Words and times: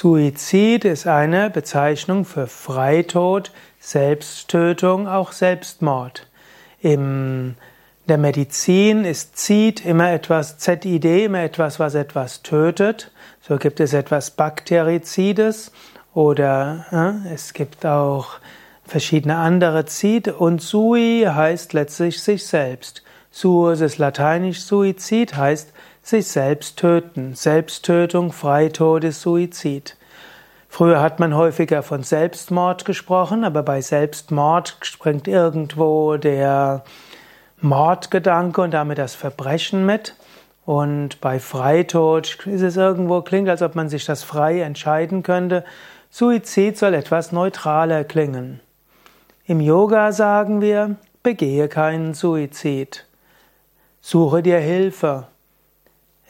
Suizid 0.00 0.84
ist 0.84 1.08
eine 1.08 1.50
Bezeichnung 1.50 2.24
für 2.24 2.46
Freitod, 2.46 3.50
Selbsttötung, 3.80 5.08
auch 5.08 5.32
Selbstmord. 5.32 6.28
In 6.80 7.56
der 8.06 8.16
Medizin 8.16 9.04
ist 9.04 9.36
Zid 9.36 9.84
immer 9.84 10.12
etwas, 10.12 10.58
ZID 10.58 11.04
immer 11.04 11.42
etwas, 11.42 11.80
was 11.80 11.96
etwas 11.96 12.44
tötet. 12.44 13.10
So 13.40 13.56
gibt 13.56 13.80
es 13.80 13.92
etwas 13.92 14.30
Bakterizides 14.30 15.72
oder 16.14 16.86
äh, 17.26 17.34
es 17.34 17.52
gibt 17.52 17.84
auch 17.84 18.38
verschiedene 18.84 19.34
andere 19.34 19.84
Zid 19.86 20.28
und 20.28 20.62
Sui 20.62 21.26
heißt 21.28 21.72
letztlich 21.72 22.22
sich 22.22 22.46
selbst. 22.46 23.02
Suus 23.32 23.80
ist 23.80 23.98
lateinisch 23.98 24.60
Suizid, 24.60 25.34
heißt 25.34 25.72
sich 26.08 26.26
selbst 26.26 26.78
töten. 26.78 27.34
Selbsttötung, 27.34 28.32
Freitod 28.32 29.04
ist 29.04 29.20
Suizid. 29.20 29.96
Früher 30.68 31.00
hat 31.00 31.20
man 31.20 31.34
häufiger 31.34 31.82
von 31.82 32.02
Selbstmord 32.02 32.84
gesprochen, 32.84 33.44
aber 33.44 33.62
bei 33.62 33.80
Selbstmord 33.80 34.76
springt 34.82 35.28
irgendwo 35.28 36.16
der 36.16 36.84
Mordgedanke 37.60 38.60
und 38.62 38.72
damit 38.72 38.98
das 38.98 39.14
Verbrechen 39.14 39.84
mit. 39.84 40.14
Und 40.64 41.20
bei 41.20 41.40
Freitod 41.40 42.46
ist 42.46 42.62
es 42.62 42.76
irgendwo, 42.76 43.22
klingt, 43.22 43.48
als 43.48 43.62
ob 43.62 43.74
man 43.74 43.88
sich 43.88 44.04
das 44.04 44.22
frei 44.22 44.60
entscheiden 44.60 45.22
könnte. 45.22 45.64
Suizid 46.10 46.78
soll 46.78 46.94
etwas 46.94 47.32
neutraler 47.32 48.04
klingen. 48.04 48.60
Im 49.44 49.60
Yoga 49.60 50.12
sagen 50.12 50.60
wir, 50.60 50.96
begehe 51.22 51.68
keinen 51.68 52.12
Suizid. 52.12 53.06
Suche 54.00 54.42
dir 54.42 54.58
Hilfe. 54.58 55.26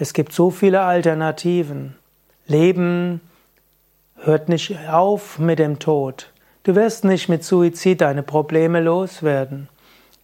Es 0.00 0.12
gibt 0.12 0.32
so 0.32 0.50
viele 0.50 0.82
Alternativen. 0.82 1.96
Leben 2.46 3.20
hört 4.16 4.48
nicht 4.48 4.78
auf 4.88 5.40
mit 5.40 5.58
dem 5.58 5.80
Tod. 5.80 6.32
Du 6.62 6.76
wirst 6.76 7.04
nicht 7.04 7.28
mit 7.28 7.42
Suizid 7.42 8.00
deine 8.00 8.22
Probleme 8.22 8.80
loswerden. 8.80 9.68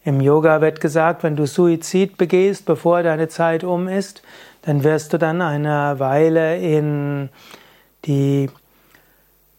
Im 0.05 0.21
Yoga 0.21 0.61
wird 0.61 0.81
gesagt, 0.81 1.25
wenn 1.25 1.35
du 1.35 1.47
Suizid 1.47 2.19
begehst, 2.19 2.67
bevor 2.67 3.03
deine 3.03 3.29
Zeit 3.29 3.65
um 3.65 3.89
ist, 3.89 4.23
dann 4.63 4.85
wirst 4.85 5.13
du 5.13 5.19
dann 5.19 5.43
eine 5.43 5.99
Weile 5.99 6.57
in 6.59 7.31
die 8.05 8.51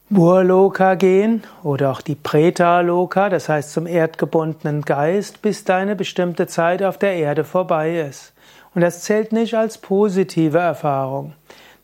Burloka 0.09 0.95
gehen 0.95 1.43
oder 1.63 1.91
auch 1.91 2.02
die 2.02 2.16
Preta-Loka, 2.16 3.30
das 3.30 3.49
heißt 3.49 3.73
zum 3.73 3.86
erdgebundenen 3.86 4.83
Geist, 4.83 5.41
bis 5.41 5.66
deine 5.66 5.95
bestimmte 5.95 6.47
Zeit 6.47 6.83
auf 6.83 6.97
der 6.99 7.16
Erde 7.16 7.43
vorbei 7.43 7.99
ist. 7.99 8.31
Und 8.75 8.81
das 8.81 9.01
zählt 9.01 9.31
nicht 9.31 9.55
als 9.55 9.77
positive 9.77 10.59
Erfahrung. 10.59 11.33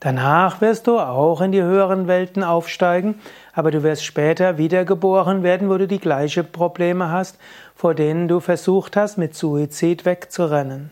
Danach 0.02 0.62
wirst 0.62 0.88
du 0.88 1.00
auch 1.00 1.42
in 1.42 1.52
die 1.52 1.62
höheren 1.62 2.08
Welten 2.08 2.44
aufsteigen, 2.44 3.16
aber 3.54 3.72
du 3.72 3.82
wirst 3.84 4.04
später 4.04 4.58
wiedergeboren 4.58 5.42
werden, 5.42 5.70
wo 5.70 5.78
du 5.78 5.88
die 5.88 6.00
gleichen 6.00 6.52
Probleme 6.52 7.10
hast, 7.10 7.38
vor 7.76 7.96
denen 7.96 8.28
du 8.28 8.40
versucht 8.40 8.98
hast, 8.98 9.18
mit 9.18 9.36
Suizid 9.36 10.06
wegzurennen. 10.06 10.92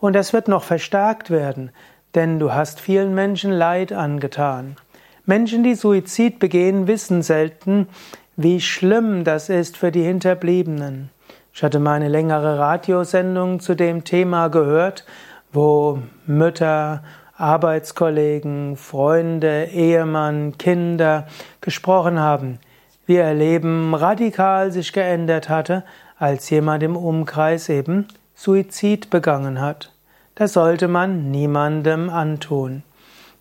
Und 0.00 0.14
das 0.14 0.32
wird 0.32 0.48
noch 0.48 0.64
verstärkt 0.64 1.30
werden, 1.30 1.70
denn 2.14 2.38
du 2.38 2.52
hast 2.52 2.80
vielen 2.80 3.14
Menschen 3.14 3.52
Leid 3.52 3.92
angetan. 3.92 4.76
Menschen, 5.24 5.62
die 5.62 5.74
Suizid 5.74 6.40
begehen, 6.40 6.88
wissen 6.88 7.22
selten, 7.22 7.88
wie 8.36 8.60
schlimm 8.60 9.24
das 9.24 9.48
ist 9.48 9.76
für 9.76 9.92
die 9.92 10.02
Hinterbliebenen. 10.02 11.10
Ich 11.54 11.62
hatte 11.62 11.80
mal 11.80 11.94
eine 11.94 12.08
längere 12.08 12.58
Radiosendung 12.58 13.60
zu 13.60 13.74
dem 13.74 14.04
Thema 14.04 14.48
gehört 14.48 15.04
wo 15.52 16.00
Mütter, 16.26 17.02
Arbeitskollegen, 17.36 18.76
Freunde, 18.76 19.66
Ehemann, 19.66 20.58
Kinder 20.58 21.26
gesprochen 21.60 22.18
haben, 22.18 22.58
wie 23.06 23.14
ihr 23.14 23.32
Leben 23.32 23.94
radikal 23.94 24.72
sich 24.72 24.92
geändert 24.92 25.48
hatte, 25.48 25.84
als 26.18 26.50
jemand 26.50 26.82
im 26.82 26.96
Umkreis 26.96 27.68
eben 27.68 28.08
Suizid 28.34 29.10
begangen 29.10 29.60
hat. 29.60 29.92
Das 30.34 30.52
sollte 30.52 30.88
man 30.88 31.30
niemandem 31.30 32.10
antun. 32.10 32.82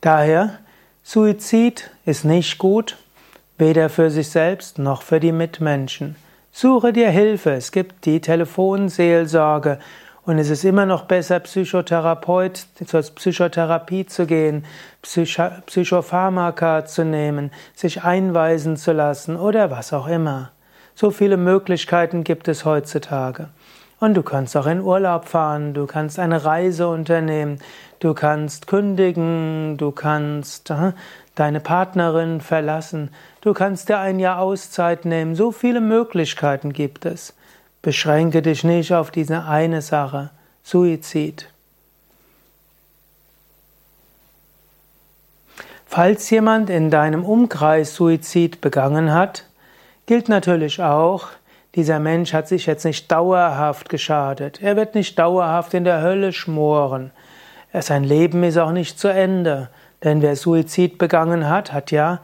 Daher, 0.01 0.59
Suizid 1.03 1.90
ist 2.06 2.23
nicht 2.25 2.57
gut, 2.57 2.97
weder 3.57 3.90
für 3.90 4.12
sich 4.12 4.29
selbst 4.29 4.78
noch 4.78 5.01
für 5.01 5.19
die 5.19 5.31
Mitmenschen. 5.31 6.16
Suche 6.51 6.94
dir 6.94 7.09
Hilfe. 7.09 7.51
Es 7.51 7.72
gibt 7.72 8.06
die 8.06 8.19
Telefonseelsorge 8.19 9.79
und 10.28 10.40
es 10.40 10.50
ist 10.50 10.66
immer 10.66 10.86
noch 10.86 11.06
besser, 11.06 11.40
Psychotherapeut, 11.40 12.68
zur 12.86 13.02
Psychotherapie 13.02 14.06
zu 14.06 14.26
gehen, 14.26 14.66
Psycho 15.02 15.48
Psychopharmaka 15.66 16.84
zu 16.84 17.06
nehmen, 17.06 17.50
sich 17.74 18.04
einweisen 18.04 18.76
zu 18.76 18.92
lassen 18.92 19.38
oder 19.38 19.72
was 19.72 19.94
auch 19.94 20.06
immer. 20.06 20.52
So 20.96 21.12
viele 21.12 21.38
Möglichkeiten 21.38 22.26
gibt 22.26 22.50
es 22.50 22.66
heutzutage. 22.66 23.48
Und 24.02 24.16
du 24.16 24.22
kannst 24.22 24.58
auch 24.58 24.68
in 24.68 24.82
Urlaub 24.82 25.30
fahren, 25.30 25.74
du 25.74 25.86
kannst 25.86 26.20
eine 26.20 26.44
Reise 26.44 26.90
unternehmen, 26.90 27.59
du 28.02 28.14
kannst 28.14 28.68
kündigen, 28.68 29.78
du 29.78 29.92
kannst 29.92 30.72
äh, 30.72 30.92
deine 31.36 31.62
Partnerin 31.62 32.42
verlassen, 32.42 33.12
du 33.40 33.54
kannst 33.54 33.88
dir 33.88 34.00
ein 34.00 34.20
Jahr 34.20 34.40
Auszeit 34.40 35.06
nehmen. 35.06 35.36
So 35.36 35.54
viele 35.54 35.80
Möglichkeiten 35.80 36.74
gibt 36.74 37.06
es. 37.06 37.34
Beschränke 37.88 38.42
dich 38.42 38.66
nicht 38.66 38.92
auf 38.92 39.12
diese 39.12 39.46
eine 39.46 39.81
Sache, 39.81 40.30
Suizid. 40.62 41.48
Falls 45.86 46.30
jemand 46.30 46.70
in 46.70 46.92
deinem 46.92 47.24
Umkreis 47.24 47.96
Suizid 47.96 48.59
begangen 48.59 49.14
hat, 49.14 49.46
gilt 50.06 50.28
natürlich 50.28 50.81
auch, 50.81 51.30
dieser 51.76 52.00
Mensch 52.00 52.34
hat 52.34 52.50
sich 52.50 52.66
jetzt 52.66 52.84
nicht 52.84 53.09
dauerhaft 53.09 53.88
geschadet. 53.88 54.62
Er 54.62 54.76
wird 54.76 54.94
nicht 54.94 55.18
dauerhaft 55.18 55.74
in 55.74 55.86
der 55.86 56.02
Hölle 56.02 56.34
schmoren. 56.34 57.12
Sein 57.72 58.03
Leben 58.03 58.44
ist 58.44 58.58
auch 58.58 58.74
nicht 58.74 59.00
zu 59.00 59.08
Ende. 59.08 59.70
Denn 60.03 60.22
wer 60.22 60.36
Suizid 60.36 60.97
begangen 60.97 61.47
hat, 61.47 61.72
hat 61.72 61.92
ja 61.92 62.20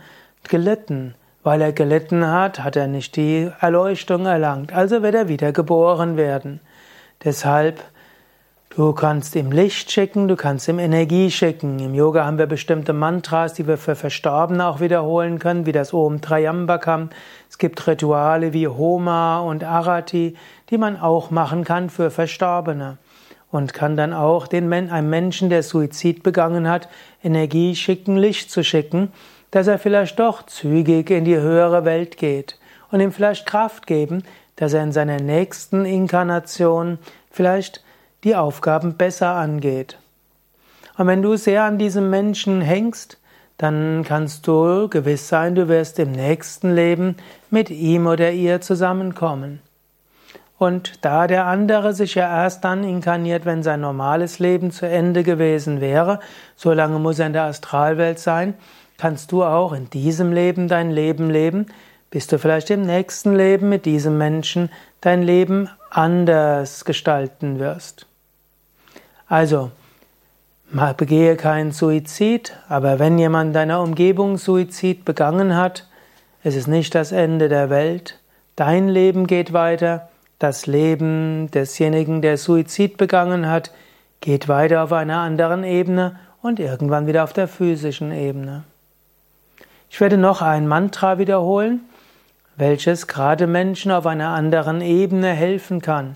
gelitten. 0.49 1.15
Weil 1.43 1.61
er 1.61 1.73
gelitten 1.73 2.25
hat, 2.25 2.63
hat 2.63 2.77
er 2.77 2.87
nicht 2.87 3.17
die 3.17 3.51
Erleuchtung 3.59 4.25
erlangt, 4.25 4.73
also 4.73 5.03
wird 5.03 5.13
er 5.13 5.27
wieder 5.27 5.51
geboren 5.51 6.15
werden. 6.15 6.61
Deshalb, 7.25 7.83
du 8.69 8.93
kannst 8.93 9.35
ihm 9.35 9.51
Licht 9.51 9.91
schicken, 9.91 10.29
du 10.29 10.37
kannst 10.37 10.69
ihm 10.69 10.79
Energie 10.79 11.29
schicken. 11.29 11.79
Im 11.79 11.93
Yoga 11.93 12.25
haben 12.25 12.37
wir 12.37 12.45
bestimmte 12.45 12.93
Mantras, 12.93 13.53
die 13.53 13.67
wir 13.67 13.77
für 13.77 13.95
Verstorbene 13.95 14.65
auch 14.65 14.79
wiederholen 14.79 15.37
können, 15.37 15.65
wie 15.65 15.73
das 15.73 15.93
Om 15.93 16.21
Trayambakam. 16.21 17.09
Es 17.49 17.57
gibt 17.57 17.85
Rituale 17.87 18.53
wie 18.53 18.69
Homa 18.69 19.39
und 19.39 19.65
Arati, 19.65 20.37
die 20.69 20.77
man 20.77 20.97
auch 20.97 21.29
machen 21.29 21.65
kann 21.65 21.89
für 21.89 22.09
Verstorbene 22.09 22.97
und 23.53 23.73
kann 23.73 23.95
dann 23.95 24.13
auch 24.13 24.47
den, 24.47 24.73
einem 24.73 25.09
Menschen, 25.09 25.49
der 25.49 25.61
Suizid 25.61 26.23
begangen 26.23 26.67
hat, 26.67 26.89
Energie 27.23 27.75
schicken, 27.75 28.17
Licht 28.17 28.49
zu 28.49 28.63
schicken, 28.63 29.11
dass 29.53 29.67
er 29.67 29.77
vielleicht 29.77 30.17
doch 30.17 30.47
zügig 30.47 31.11
in 31.11 31.25
die 31.25 31.37
höhere 31.37 31.85
Welt 31.85 32.17
geht 32.17 32.57
und 32.89 33.01
ihm 33.01 33.11
vielleicht 33.11 33.45
Kraft 33.45 33.85
geben, 33.85 34.23
dass 34.55 34.73
er 34.73 34.81
in 34.81 34.91
seiner 34.91 35.19
nächsten 35.19 35.85
Inkarnation 35.85 36.97
vielleicht 37.29 37.83
die 38.23 38.35
Aufgaben 38.35 38.95
besser 38.97 39.35
angeht. 39.35 39.99
Und 40.97 41.05
wenn 41.05 41.21
du 41.21 41.35
sehr 41.35 41.65
an 41.65 41.77
diesem 41.77 42.09
Menschen 42.09 42.61
hängst, 42.61 43.19
dann 43.59 44.03
kannst 44.03 44.47
du 44.47 44.89
gewiss 44.89 45.29
sein, 45.29 45.53
du 45.53 45.67
wirst 45.67 45.99
im 45.99 46.13
nächsten 46.13 46.73
Leben 46.73 47.15
mit 47.51 47.69
ihm 47.69 48.07
oder 48.07 48.31
ihr 48.31 48.59
zusammenkommen. 48.59 49.61
Und 50.57 51.05
da 51.05 51.27
der 51.27 51.45
andere 51.45 51.93
sich 51.93 52.15
ja 52.15 52.43
erst 52.43 52.63
dann 52.63 52.83
inkarniert, 52.83 53.45
wenn 53.45 53.61
sein 53.61 53.81
normales 53.81 54.39
Leben 54.39 54.71
zu 54.71 54.87
Ende 54.87 55.21
gewesen 55.21 55.79
wäre, 55.79 56.19
so 56.55 56.73
lange 56.73 56.97
muss 56.97 57.19
er 57.19 57.27
in 57.27 57.33
der 57.33 57.43
Astralwelt 57.43 58.17
sein, 58.17 58.55
kannst 58.97 59.31
du 59.31 59.43
auch 59.43 59.73
in 59.73 59.89
diesem 59.89 60.31
Leben 60.31 60.67
dein 60.67 60.91
Leben 60.91 61.29
leben, 61.29 61.67
bis 62.09 62.27
du 62.27 62.37
vielleicht 62.37 62.69
im 62.69 62.85
nächsten 62.85 63.35
Leben 63.35 63.69
mit 63.69 63.85
diesem 63.85 64.17
Menschen 64.17 64.69
dein 65.01 65.23
Leben 65.23 65.69
anders 65.89 66.85
gestalten 66.85 67.59
wirst. 67.59 68.05
Also, 69.27 69.71
begehe 70.97 71.35
keinen 71.35 71.71
Suizid, 71.71 72.55
aber 72.69 72.99
wenn 72.99 73.17
jemand 73.17 73.47
in 73.47 73.53
deiner 73.53 73.81
Umgebung 73.81 74.37
Suizid 74.37 75.05
begangen 75.05 75.55
hat, 75.55 75.87
es 76.43 76.55
ist 76.55 76.67
nicht 76.67 76.93
das 76.93 77.11
Ende 77.11 77.49
der 77.49 77.69
Welt, 77.69 78.19
dein 78.55 78.89
Leben 78.89 79.27
geht 79.27 79.53
weiter, 79.53 80.09
das 80.39 80.67
Leben 80.67 81.49
desjenigen, 81.51 82.21
der 82.21 82.37
Suizid 82.37 82.97
begangen 82.97 83.47
hat, 83.47 83.71
geht 84.21 84.47
weiter 84.47 84.83
auf 84.83 84.91
einer 84.91 85.19
anderen 85.19 85.63
Ebene 85.63 86.19
und 86.41 86.59
irgendwann 86.59 87.07
wieder 87.07 87.23
auf 87.23 87.33
der 87.33 87.47
physischen 87.47 88.11
Ebene. 88.11 88.65
Ich 89.93 90.01
werde 90.01 90.17
noch 90.17 90.41
ein 90.41 90.67
Mantra 90.67 91.19
wiederholen, 91.19 91.81
welches 92.55 93.05
gerade 93.05 93.45
Menschen 93.45 93.91
auf 93.91 94.07
einer 94.07 94.29
anderen 94.29 94.81
Ebene 94.81 95.27
helfen 95.27 95.83
kann. 95.83 96.15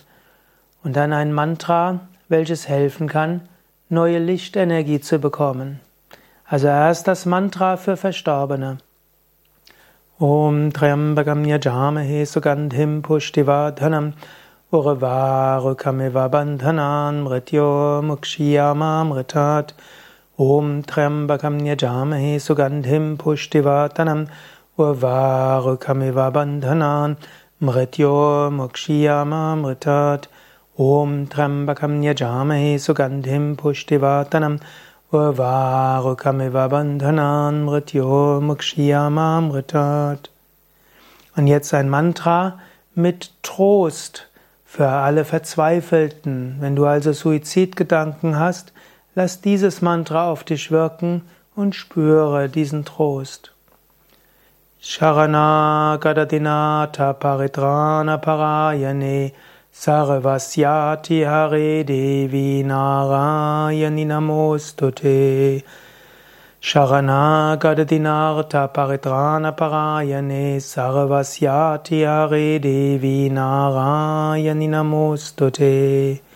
Und 0.83 0.95
dann 0.95 1.13
ein 1.13 1.31
Mantra, 1.31 1.99
welches 2.27 2.67
helfen 2.67 3.07
kann, 3.07 3.41
neue 3.87 4.17
Lichtenergie 4.17 4.99
zu 4.99 5.19
bekommen. 5.19 5.79
Also 6.43 6.65
erst 6.65 7.07
das 7.07 7.27
Mantra 7.27 7.77
für 7.77 7.97
Verstorbene. 7.97 8.79
Om 10.17 10.73
Triambakam 10.73 11.45
Yajamahe 11.45 12.25
Sugandhim 12.25 13.03
Pushtivadhanam 13.03 14.13
Urvarukamiva 14.71 16.29
Bandhanan 16.29 17.21
Mrityo 17.21 18.01
Mukshiyamamritat 18.01 19.75
Om 20.39 20.83
Triambakam 20.83 21.61
Yajamahe 21.63 22.35
Sugandhim 22.35 23.17
Pushtivadhanam 23.17 24.29
Urvarukamiva 24.77 26.31
Bandhanan 26.31 27.17
Mrityo 27.59 28.51
Mukshiyamamritat 28.51 30.27
Om 30.77 31.25
Trambakam 31.25 32.03
Yajamahe 32.03 32.75
Sugandhim 32.75 33.55
Pushtivatanam 33.55 34.61
Urvarukamiva 35.11 36.69
Bandhanan 36.69 37.65
Mrityo 37.65 38.39
Mukshiyamamritat. 38.39 40.29
Und 41.35 41.47
jetzt 41.47 41.73
ein 41.73 41.89
Mantra 41.89 42.59
mit 42.93 43.31
Trost 43.41 44.27
für 44.65 44.87
alle 44.87 45.25
Verzweifelten. 45.25 46.57
Wenn 46.59 46.75
du 46.75 46.85
also 46.85 47.11
Suizidgedanken 47.11 48.37
hast, 48.37 48.71
lass 49.17 49.41
dieses 49.41 49.81
Mantra 49.81 50.29
auf 50.29 50.43
dich 50.43 50.69
wirken 50.69 51.23
und 51.55 51.73
spüre 51.73 52.49
diesen 52.49 52.85
Trost. 52.85 53.51
Sharanagadatinata 54.79 57.13
paritrana 57.13 58.19
parayane 58.19 59.31
sarvasyati 59.73 61.25
hare 61.25 61.83
devi 61.83 62.63
narayani 62.63 64.05
namostute. 64.05 65.63
Sharanagadatinarta 66.61 68.67
paritrana 68.71 69.51
parayane 69.57 70.61
sarvasyati 70.61 72.05
hare 72.05 72.59
devi 72.59 73.31
narayani 73.31 74.67
namostute. 74.69 76.26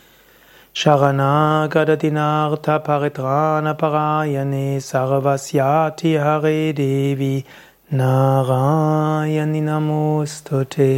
Sharanagadatinarta 0.82 2.82
paritrana 2.84 3.78
parayane 3.78 4.82
sarvasyati 4.82 6.18
hare 6.18 6.74
devi 6.74 7.46
Narayani 7.94 9.62
Namostute. 9.62 10.90